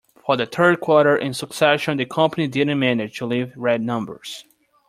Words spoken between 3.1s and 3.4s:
to